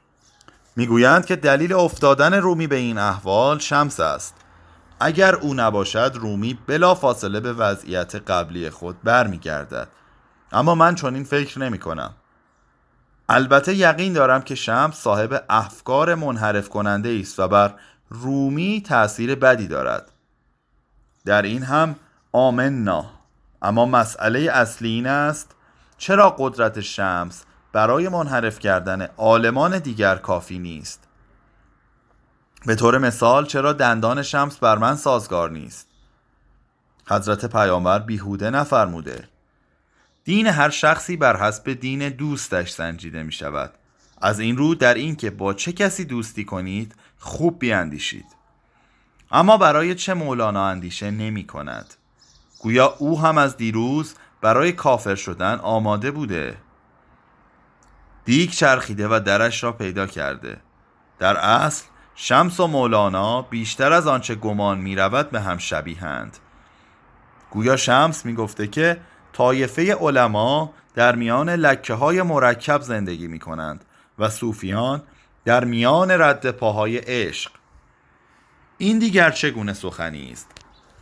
می‌گویند 0.75 1.25
که 1.25 1.35
دلیل 1.35 1.73
افتادن 1.73 2.33
رومی 2.33 2.67
به 2.67 2.75
این 2.75 2.97
احوال 2.97 3.59
شمس 3.59 3.99
است. 3.99 4.35
اگر 4.99 5.35
او 5.35 5.53
نباشد 5.53 6.11
رومی 6.15 6.59
بلا 6.67 6.95
فاصله 6.95 7.39
به 7.39 7.53
وضعیت 7.53 8.15
قبلی 8.15 8.69
خود 8.69 9.01
برمیگردد. 9.03 9.87
اما 10.51 10.75
من 10.75 10.95
چنین 10.95 11.23
فکر 11.23 11.59
نمی 11.59 11.79
کنم 11.79 12.13
البته 13.29 13.75
یقین 13.75 14.13
دارم 14.13 14.41
که 14.41 14.55
شمس 14.55 14.95
صاحب 14.95 15.43
افکار 15.49 16.15
منحرف 16.15 16.69
کننده 16.69 17.17
است 17.21 17.39
و 17.39 17.47
بر 17.47 17.73
رومی 18.09 18.83
تأثیر 18.85 19.35
بدی 19.35 19.67
دارد. 19.67 20.11
در 21.25 21.41
این 21.41 21.63
هم 21.63 21.95
آمنا. 22.31 23.05
اما 23.61 23.85
مسئله 23.85 24.39
اصلی 24.39 24.89
این 24.89 25.07
است 25.07 25.55
چرا 25.97 26.35
قدرت 26.39 26.81
شمس 26.81 27.43
برای 27.73 28.09
منحرف 28.09 28.59
کردن 28.59 29.01
عالمان 29.01 29.79
دیگر 29.79 30.15
کافی 30.15 30.59
نیست. 30.59 31.07
به 32.65 32.75
طور 32.75 32.97
مثال 32.97 33.45
چرا 33.45 33.73
دندان 33.73 34.23
شمس 34.23 34.57
بر 34.57 34.77
من 34.77 34.95
سازگار 34.95 35.51
نیست؟ 35.51 35.87
حضرت 37.07 37.45
پیامبر 37.45 37.99
بیهوده 37.99 38.49
نفرموده 38.49 39.27
دین 40.23 40.47
هر 40.47 40.69
شخصی 40.69 41.17
بر 41.17 41.37
حسب 41.37 41.73
دین 41.73 42.09
دوستش 42.09 42.71
سنجیده 42.71 43.23
می 43.23 43.31
شود. 43.31 43.73
از 44.21 44.39
این 44.39 44.57
رو 44.57 44.75
در 44.75 44.93
این 44.93 45.15
که 45.15 45.29
با 45.29 45.53
چه 45.53 45.71
کسی 45.71 46.05
دوستی 46.05 46.45
کنید 46.45 46.95
خوب 47.19 47.59
بیاندیشید. 47.59 48.25
اما 49.31 49.57
برای 49.57 49.95
چه 49.95 50.13
مولانا 50.13 50.67
اندیشه 50.67 51.11
نمی 51.11 51.47
کند؟ 51.47 51.93
گویا 52.59 52.95
او 52.99 53.21
هم 53.21 53.37
از 53.37 53.57
دیروز 53.57 54.15
برای 54.41 54.71
کافر 54.71 55.15
شدن 55.15 55.59
آماده 55.59 56.11
بوده. 56.11 56.57
دیگ 58.25 58.49
چرخیده 58.49 59.07
و 59.07 59.19
درش 59.19 59.63
را 59.63 59.71
پیدا 59.71 60.07
کرده. 60.07 60.57
در 61.19 61.37
اصل 61.37 61.85
شمس 62.15 62.59
و 62.59 62.67
مولانا 62.67 63.41
بیشتر 63.41 63.93
از 63.93 64.07
آنچه 64.07 64.35
گمان 64.35 64.77
می 64.77 64.95
رود 64.95 65.29
به 65.29 65.41
هم 65.41 65.57
شبیهند 65.57 66.37
گویا 67.51 67.75
شمس 67.77 68.25
می 68.25 68.33
گفته 68.33 68.67
که 68.67 68.97
طایفه 69.33 69.95
علما 69.95 70.73
در 70.95 71.15
میان 71.15 71.49
لکه 71.49 71.93
های 71.93 72.21
مرکب 72.21 72.81
زندگی 72.81 73.27
می 73.27 73.39
کنند 73.39 73.85
و 74.19 74.29
صوفیان 74.29 75.03
در 75.45 75.63
میان 75.63 76.11
رد 76.11 76.51
پاهای 76.51 76.97
عشق. 76.97 77.51
این 78.77 78.99
دیگر 78.99 79.31
چگونه 79.31 79.73
سخنی 79.73 80.31
است؟ 80.31 80.47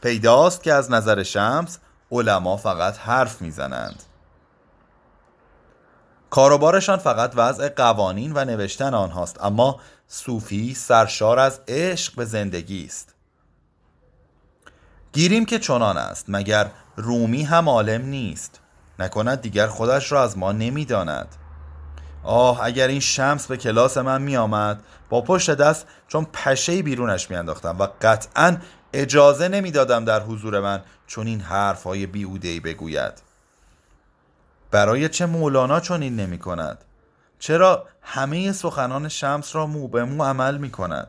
پیداست 0.02 0.64
که 0.64 0.74
از 0.74 0.92
نظر 0.92 1.24
شمس 1.24 1.80
علما 2.12 2.58
فقط 2.58 2.98
حرف 2.98 3.42
می‌زنند. 3.42 4.04
کاروبارشان 6.32 6.98
فقط 6.98 7.34
وضع 7.36 7.70
قوانین 7.70 8.32
و 8.36 8.46
نوشتن 8.46 8.94
آنهاست 8.94 9.44
اما 9.44 9.80
صوفی 10.08 10.74
سرشار 10.74 11.40
از 11.40 11.62
عشق 11.68 12.16
به 12.16 12.26
زندگی 12.26 12.86
است. 12.86 13.16
گیریم 15.14 15.46
که 15.46 15.60
چنان 15.60 15.98
است 15.98 16.26
مگر 16.28 16.72
رومی 16.96 17.44
هم 17.44 17.70
عالم 17.70 18.06
نیست. 18.06 18.60
نکند 19.00 19.42
دیگر 19.42 19.68
خودش 19.68 20.12
را 20.12 20.24
از 20.24 20.38
ما 20.38 20.52
نمی‌داند. 20.52 21.36
آه 22.24 22.64
اگر 22.64 22.88
این 22.88 23.00
شمس 23.00 23.48
به 23.48 23.58
کلاس 23.58 23.98
من 23.98 24.22
می 24.22 24.38
آمد 24.38 24.84
با 25.10 25.22
پشت 25.22 25.52
دست 25.52 25.88
چون 26.08 26.28
پشه 26.34 26.82
بیرونش 26.82 27.30
می 27.30 27.36
انداختم 27.36 27.80
و 27.80 27.88
قطعا 28.02 28.58
اجازه 28.94 29.48
نمی‌دادم 29.48 30.06
در 30.06 30.20
حضور 30.22 30.60
من 30.60 30.82
چون 31.08 31.28
این 31.28 31.42
حرف 31.42 31.84
های 31.84 32.06
بیهودهی 32.06 32.60
بگوید. 32.60 33.31
برای 34.72 35.10
چه 35.10 35.26
مولانا 35.26 35.80
چون 35.80 36.02
این 36.02 36.16
نمی 36.16 36.40
کند؟ 36.40 36.84
چرا 37.40 37.88
همه 38.02 38.52
سخنان 38.52 39.10
شمس 39.10 39.56
را 39.56 39.66
مو 39.66 39.88
به 39.88 40.04
مو 40.04 40.24
عمل 40.24 40.58
می 40.58 40.70
کند؟ 40.70 41.08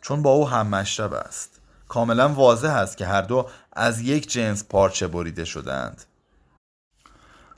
چون 0.00 0.22
با 0.22 0.30
او 0.30 0.48
هم 0.48 0.66
مشرب 0.66 1.12
است. 1.12 1.60
کاملا 1.88 2.28
واضح 2.28 2.70
است 2.70 2.96
که 2.96 3.06
هر 3.06 3.22
دو 3.22 3.48
از 3.72 4.00
یک 4.00 4.30
جنس 4.30 4.64
پارچه 4.64 5.08
بریده 5.08 5.44
شدند. 5.44 6.04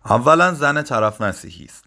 اولا 0.05 0.55
زن 0.55 0.83
طرف 0.83 1.21
مسیحی 1.21 1.65
است. 1.65 1.85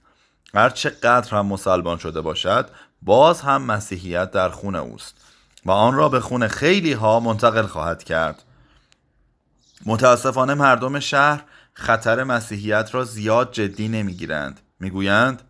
هر 0.54 0.70
قدر 1.04 1.36
هم 1.36 1.46
مسلمان 1.46 1.98
شده 1.98 2.22
باشد 2.22 2.70
باز 3.01 3.42
هم 3.42 3.62
مسیحیت 3.62 4.32
در 4.32 4.50
خون 4.50 4.75
اوست 4.75 5.15
و 5.65 5.71
آن 5.71 5.95
را 5.95 6.10
به 6.10 6.19
خون 6.19 6.48
خیلی 6.48 6.93
ها 6.93 7.19
منتقل 7.19 7.65
خواهد 7.65 8.04
کرد. 8.04 8.43
متاسفانه 9.85 10.53
مردم 10.53 10.99
شهر 10.99 11.43
خطر 11.73 12.23
مسیحیت 12.23 12.89
را 12.93 13.03
زیاد 13.03 13.51
جدی 13.51 13.88
نمی‌گیرند. 13.88 14.59
می‌گویند 14.79 15.41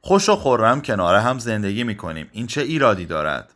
خوش 0.00 0.28
و 0.28 0.36
خورم 0.36 0.80
کناره 0.80 1.20
هم 1.20 1.38
زندگی 1.38 1.84
می‌کنیم. 1.84 2.28
این 2.32 2.46
چه 2.46 2.60
ایرادی 2.60 3.06
دارد؟ 3.06 3.50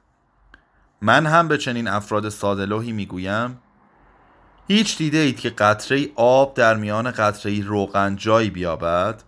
من 1.03 1.27
هم 1.27 1.49
به 1.49 1.59
چنین 1.59 1.89
افراد 1.89 2.29
سادلوهی 2.29 2.93
می‌گویم 2.93 3.59
هیچ 4.69 4.99
دیده 4.99 5.19
اید 5.19 5.41
که 5.41 5.51
قطره 5.51 6.09
آب 6.17 6.55
در 6.55 6.77
میان 6.77 7.11
قطره 7.11 7.63
روغن 7.63 8.17
جایی 8.17 8.51
بیابد؟ 8.51 9.23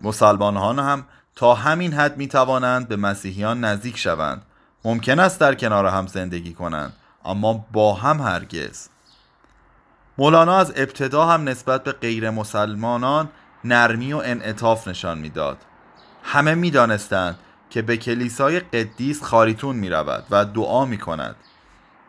مسلمانان 0.00 0.78
هم 0.78 1.06
تا 1.36 1.54
همین 1.54 1.92
حد 1.92 2.16
می 2.16 2.28
توانند 2.28 2.88
به 2.88 2.96
مسیحیان 2.96 3.64
نزدیک 3.64 3.98
شوند. 3.98 4.42
ممکن 4.84 5.18
است 5.18 5.40
در 5.40 5.54
کنار 5.54 5.86
هم 5.86 6.06
زندگی 6.06 6.54
کنند 6.54 6.92
اما 7.24 7.66
با 7.72 7.94
هم 7.94 8.20
هرگز. 8.20 8.88
مولانا 10.18 10.56
از 10.56 10.72
ابتدا 10.76 11.26
هم 11.26 11.48
نسبت 11.48 11.84
به 11.84 11.92
غیر 11.92 12.30
مسلمانان 12.30 13.28
نرمی 13.64 14.12
و 14.12 14.22
انعطاف 14.24 14.88
نشان 14.88 15.18
می‌داد. 15.18 15.58
همه 16.22 16.54
می‌دانستند 16.54 17.38
که 17.70 17.82
به 17.82 17.96
کلیسای 17.96 18.60
قدیس 18.60 19.22
خاریتون 19.22 19.76
می 19.76 19.88
رود 19.88 20.24
و 20.30 20.44
دعا 20.44 20.84
می 20.84 20.98
کند 20.98 21.36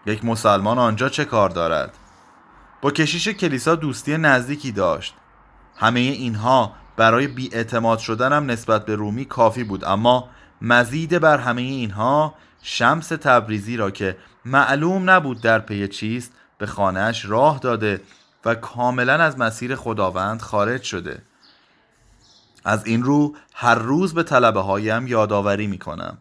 یک 0.06 0.26
مسلمان 0.26 0.78
آنجا 0.78 1.10
چه 1.10 1.26
کار 1.26 1.50
دارد؟ 1.50 1.94
با 2.82 2.92
کشیش 2.92 3.28
کلیسا 3.28 3.76
دوستی 3.76 4.18
نزدیکی 4.18 4.72
داشت. 4.72 5.16
همه 5.76 6.00
اینها 6.00 6.72
برای 6.98 7.28
بیاعتماد 7.28 8.00
شدنم 8.00 8.52
نسبت 8.52 8.86
به 8.86 8.96
رومی 8.96 9.26
کافی 9.26 9.64
بود 9.64 9.86
اما 9.86 10.30
مزید 10.62 11.20
بر 11.20 11.38
همه 11.38 11.62
اینها 11.62 12.36
شمس 12.62 13.08
تبریزی 13.08 13.78
را 13.78 13.92
که 13.92 14.18
معلوم 14.46 15.10
نبود 15.10 15.42
در 15.42 15.60
پی 15.60 15.88
چیست 15.88 16.32
به 16.58 16.66
خانهش 16.66 17.26
راه 17.26 17.60
داده 17.60 18.02
و 18.46 18.56
کاملا 18.56 19.14
از 19.14 19.38
مسیر 19.40 19.76
خداوند 19.76 20.42
خارج 20.42 20.84
شده. 20.84 21.22
از 22.66 22.86
این 22.86 23.04
رو 23.04 23.36
هر 23.54 23.76
روز 23.76 24.14
به 24.14 24.24
طلبه 24.24 24.62
هایم 24.62 25.08
یادآوری 25.08 25.68
می 25.68 25.78
کنم 25.78 26.18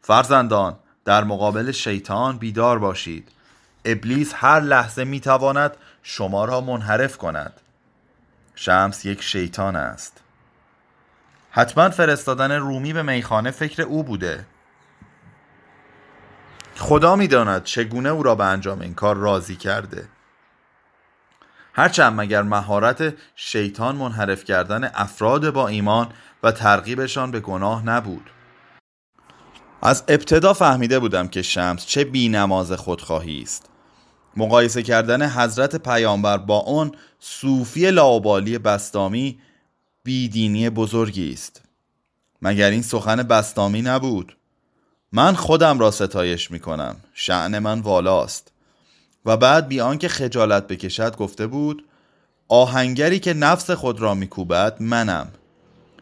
فرزندان 0.00 0.76
در 1.04 1.24
مقابل 1.24 1.72
شیطان 1.72 2.38
بیدار 2.38 2.78
باشید. 2.78 3.28
ابلیس 3.84 4.32
هر 4.36 4.60
لحظه 4.60 5.04
می 5.04 5.20
تواند 5.20 5.76
شما 6.02 6.44
را 6.44 6.60
منحرف 6.60 7.18
کند. 7.18 7.60
شمس 8.54 9.04
یک 9.04 9.22
شیطان 9.22 9.76
است. 9.76 10.20
حتما 11.50 11.90
فرستادن 11.90 12.52
رومی 12.52 12.92
به 12.92 13.02
میخانه 13.02 13.50
فکر 13.50 13.82
او 13.82 14.04
بوده. 14.04 14.46
خدا 16.78 17.16
می‌داند 17.16 17.64
چگونه 17.64 18.08
او 18.08 18.22
را 18.22 18.34
به 18.34 18.44
انجام 18.44 18.80
این 18.80 18.94
کار 18.94 19.16
راضی 19.16 19.56
کرده. 19.56 20.08
هرچند 21.72 22.20
مگر 22.20 22.42
مهارت 22.42 23.14
شیطان 23.36 23.96
منحرف 23.96 24.44
کردن 24.44 24.90
افراد 24.94 25.50
با 25.50 25.68
ایمان 25.68 26.08
و 26.42 26.52
ترغیبشان 26.52 27.30
به 27.30 27.40
گناه 27.40 27.86
نبود. 27.86 28.30
از 29.82 30.04
ابتدا 30.08 30.52
فهمیده 30.52 30.98
بودم 30.98 31.28
که 31.28 31.42
شمس 31.42 31.86
چه 31.86 32.04
بی 32.04 32.28
نماز 32.28 32.72
خودخواهی 32.72 33.42
است. 33.42 33.70
مقایسه 34.36 34.82
کردن 34.82 35.28
حضرت 35.28 35.76
پیامبر 35.76 36.38
با 36.38 36.56
اون 36.56 36.92
صوفی 37.18 37.90
لاوبالی 37.90 38.58
بستامی 38.58 39.40
بیدینی 40.04 40.70
بزرگی 40.70 41.32
است. 41.32 41.62
مگر 42.42 42.70
این 42.70 42.82
سخن 42.82 43.22
بستامی 43.22 43.82
نبود؟ 43.82 44.37
من 45.12 45.34
خودم 45.34 45.78
را 45.78 45.90
ستایش 45.90 46.50
می 46.50 46.60
کنم 46.60 46.96
شعن 47.14 47.58
من 47.58 47.80
والاست. 47.80 48.52
و 49.24 49.36
بعد 49.36 49.68
بی 49.68 49.80
آنکه 49.80 50.08
خجالت 50.08 50.66
بکشد 50.66 51.16
گفته 51.16 51.46
بود 51.46 51.84
آهنگری 52.48 53.18
که 53.18 53.34
نفس 53.34 53.70
خود 53.70 54.00
را 54.00 54.14
میکوبد 54.14 54.82
منم. 54.82 55.28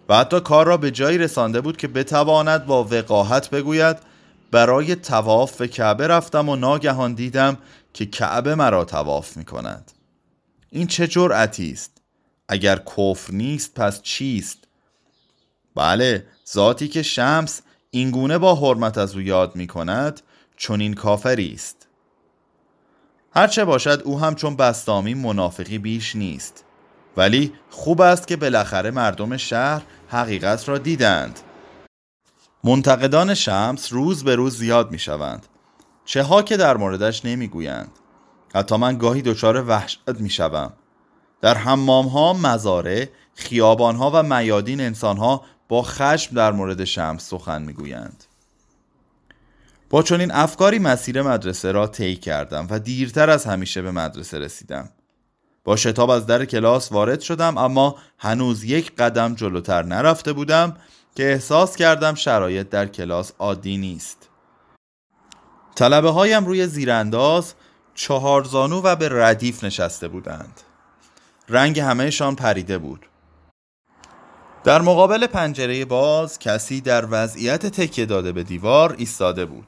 و 0.08 0.16
حتی 0.16 0.40
کار 0.40 0.66
را 0.66 0.76
به 0.76 0.90
جایی 0.90 1.18
رسانده 1.18 1.60
بود 1.60 1.76
که 1.76 1.88
بتواند 1.88 2.66
با 2.66 2.84
وقاحت 2.84 3.50
بگوید 3.50 3.96
برای 4.50 4.94
تواف 4.94 5.56
به 5.56 5.68
کعبه 5.68 6.06
رفتم 6.06 6.48
و 6.48 6.56
ناگهان 6.56 7.14
دیدم 7.14 7.58
که 7.92 8.06
کعبه 8.06 8.54
مرا 8.54 8.84
تواف 8.84 9.36
می 9.36 9.44
کند 9.44 9.92
این 10.70 10.86
چه 10.86 11.06
جرأتی 11.06 11.72
است؟ 11.72 12.02
اگر 12.48 12.76
کفر 12.76 13.32
نیست 13.32 13.74
پس 13.74 14.02
چیست؟ 14.02 14.58
بله 15.74 16.26
ذاتی 16.52 16.88
که 16.88 17.02
شمس 17.02 17.62
اینگونه 17.90 18.38
با 18.38 18.54
حرمت 18.54 18.98
از 18.98 19.14
او 19.14 19.20
یاد 19.20 19.56
می 19.56 19.66
کند 19.66 20.20
چون 20.56 20.80
این 20.80 20.94
کافری 20.94 21.52
است. 21.54 21.88
هرچه 23.34 23.64
باشد 23.64 24.02
او 24.04 24.20
هم 24.20 24.34
چون 24.34 24.56
بستامی 24.56 25.14
منافقی 25.14 25.78
بیش 25.78 26.16
نیست. 26.16 26.64
ولی 27.16 27.52
خوب 27.70 28.00
است 28.00 28.26
که 28.26 28.36
بالاخره 28.36 28.90
مردم 28.90 29.36
شهر 29.36 29.82
حقیقت 30.08 30.68
را 30.68 30.78
دیدند. 30.78 31.40
منتقدان 32.64 33.34
شمس 33.34 33.92
روز 33.92 34.24
به 34.24 34.34
روز 34.34 34.58
زیاد 34.58 34.90
می 34.90 34.98
شوند 34.98 35.46
چه 36.04 36.22
ها 36.22 36.42
که 36.42 36.56
در 36.56 36.76
موردش 36.76 37.24
نمی 37.24 37.48
گویند 37.48 37.90
حتی 38.54 38.76
من 38.76 38.98
گاهی 38.98 39.22
دچار 39.22 39.68
وحشت 39.68 40.02
می 40.18 40.30
شوم 40.30 40.72
در 41.40 41.54
حمام 41.54 42.06
ها 42.06 42.32
مزاره 42.32 43.10
خیابان 43.34 43.96
ها 43.96 44.10
و 44.14 44.22
میادین 44.22 44.80
انسان 44.80 45.16
ها 45.16 45.42
با 45.68 45.82
خشم 45.82 46.34
در 46.34 46.52
مورد 46.52 46.84
شمس 46.84 47.28
سخن 47.28 47.62
می‌گویند. 47.62 48.24
با 49.90 50.02
چنین 50.02 50.32
افکاری 50.32 50.78
مسیر 50.78 51.22
مدرسه 51.22 51.72
را 51.72 51.86
طی 51.86 52.16
کردم 52.16 52.66
و 52.70 52.78
دیرتر 52.78 53.30
از 53.30 53.44
همیشه 53.44 53.82
به 53.82 53.90
مدرسه 53.90 54.38
رسیدم. 54.38 54.88
با 55.64 55.76
شتاب 55.76 56.10
از 56.10 56.26
در 56.26 56.44
کلاس 56.44 56.92
وارد 56.92 57.20
شدم 57.20 57.58
اما 57.58 57.96
هنوز 58.18 58.64
یک 58.64 58.96
قدم 58.96 59.34
جلوتر 59.34 59.82
نرفته 59.82 60.32
بودم 60.32 60.76
که 61.14 61.32
احساس 61.32 61.76
کردم 61.76 62.14
شرایط 62.14 62.68
در 62.68 62.86
کلاس 62.86 63.32
عادی 63.38 63.76
نیست. 63.76 64.28
طلبه 65.74 66.10
هایم 66.10 66.44
روی 66.44 66.66
زیرانداز 66.66 67.54
چهار 67.94 68.44
زانو 68.44 68.80
و 68.80 68.96
به 68.96 69.08
ردیف 69.12 69.64
نشسته 69.64 70.08
بودند. 70.08 70.60
رنگ 71.48 71.80
همهشان 71.80 72.36
پریده 72.36 72.78
بود. 72.78 73.06
در 74.66 74.82
مقابل 74.82 75.26
پنجره 75.26 75.84
باز 75.84 76.38
کسی 76.38 76.80
در 76.80 77.06
وضعیت 77.10 77.66
تکیه 77.66 78.06
داده 78.06 78.32
به 78.32 78.42
دیوار 78.42 78.94
ایستاده 78.98 79.44
بود. 79.44 79.66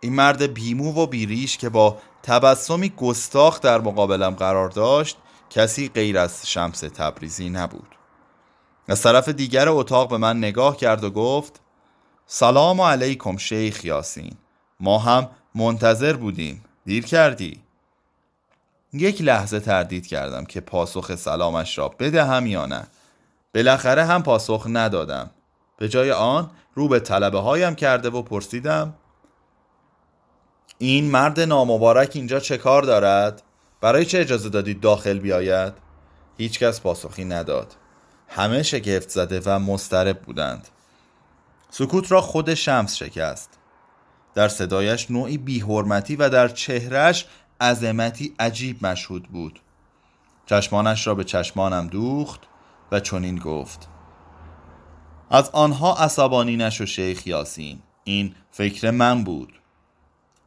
این 0.00 0.14
مرد 0.14 0.42
بیمو 0.42 0.92
و 0.92 1.06
بیریش 1.06 1.56
که 1.56 1.68
با 1.68 1.98
تبسمی 2.22 2.88
گستاخ 2.88 3.60
در 3.60 3.80
مقابلم 3.80 4.34
قرار 4.34 4.68
داشت 4.68 5.16
کسی 5.50 5.88
غیر 5.88 6.18
از 6.18 6.50
شمس 6.50 6.80
تبریزی 6.80 7.50
نبود. 7.50 7.88
از 8.88 9.02
طرف 9.02 9.28
دیگر 9.28 9.68
اتاق 9.68 10.10
به 10.10 10.18
من 10.18 10.38
نگاه 10.38 10.76
کرد 10.76 11.04
و 11.04 11.10
گفت 11.10 11.60
سلام 12.26 12.80
علیکم 12.80 13.36
شیخ 13.36 13.84
یاسین. 13.84 14.36
ما 14.80 14.98
هم 14.98 15.30
منتظر 15.54 16.12
بودیم. 16.16 16.64
دیر 16.84 17.04
کردی? 17.04 17.60
یک 18.92 19.22
لحظه 19.22 19.60
تردید 19.60 20.06
کردم 20.06 20.44
که 20.44 20.60
پاسخ 20.60 21.14
سلامش 21.14 21.78
را 21.78 21.88
بدهم 21.88 22.46
یا 22.46 22.66
نه. 22.66 22.86
بالاخره 23.54 24.04
هم 24.04 24.22
پاسخ 24.22 24.66
ندادم. 24.68 25.30
به 25.76 25.88
جای 25.88 26.12
آن 26.12 26.50
رو 26.74 26.88
به 26.88 27.00
طلبه 27.00 27.38
هایم 27.38 27.74
کرده 27.74 28.10
و 28.10 28.22
پرسیدم 28.22 28.94
این 30.78 31.10
مرد 31.10 31.40
نامبارک 31.40 32.10
اینجا 32.14 32.40
چه 32.40 32.58
کار 32.58 32.82
دارد؟ 32.82 33.42
برای 33.80 34.04
چه 34.04 34.20
اجازه 34.20 34.48
دادید 34.48 34.80
داخل 34.80 35.18
بیاید؟ 35.18 35.72
هیچکس 36.38 36.80
پاسخی 36.80 37.24
نداد. 37.24 37.74
همه 38.28 38.62
شگفت 38.62 39.08
زده 39.08 39.40
و 39.46 39.58
مسترب 39.58 40.22
بودند. 40.22 40.68
سکوت 41.70 42.12
را 42.12 42.20
خود 42.20 42.54
شمس 42.54 42.96
شکست. 42.96 43.50
در 44.34 44.48
صدایش 44.48 45.10
نوعی 45.10 45.38
بیحرمتی 45.38 46.16
و 46.16 46.28
در 46.28 46.48
چهرش 46.48 47.26
عظمتی 47.60 48.34
عجیب 48.38 48.86
مشهود 48.86 49.28
بود. 49.28 49.60
چشمانش 50.46 51.06
را 51.06 51.14
به 51.14 51.24
چشمانم 51.24 51.86
دوخت 51.86 52.40
و 52.92 53.00
چنین 53.00 53.38
گفت 53.38 53.88
از 55.30 55.50
آنها 55.50 55.96
عصبانی 55.96 56.56
نشو 56.56 56.86
شیخ 56.86 57.26
یاسین 57.26 57.78
این 58.04 58.34
فکر 58.50 58.90
من 58.90 59.24
بود. 59.24 59.52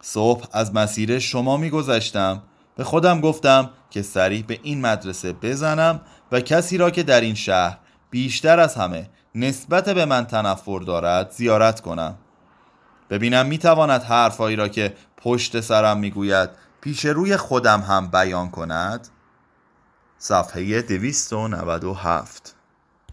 صبح 0.02 0.48
از 0.52 0.76
مسیر 0.76 1.20
شما 1.20 1.58
میگذشتم 1.58 2.44
به 2.76 2.84
خودم 2.84 3.22
گفتم 3.22 3.70
که 3.90 4.02
سریع 4.02 4.44
به 4.44 4.60
این 4.64 4.82
مدرسه 4.82 5.34
بزنم 5.34 6.02
و 6.32 6.40
کسی 6.40 6.78
را 6.78 6.90
که 6.90 7.04
در 7.04 7.22
این 7.22 7.36
شهر 7.36 7.78
بیشتر 8.10 8.60
از 8.60 8.76
همه 8.76 9.10
نسبت 9.36 9.90
به 9.90 10.06
من 10.06 10.26
تنفر 10.26 10.80
دارد 10.80 11.32
زیارت 11.32 11.82
کنم. 11.82 12.18
ببینم 13.10 13.46
می‌تواند 13.46 14.04
حرفهایی 14.04 14.56
را 14.56 14.68
که 14.68 14.94
پشت 15.18 15.62
سرم 15.62 15.98
می‌گوید 15.98 16.50
پیش 16.82 17.06
روی 17.06 17.38
خودم 17.38 17.82
هم 17.82 18.08
بیان 18.08 18.50
کند؟ 18.50 19.08
صفحه 20.26 20.82
297 20.82 22.63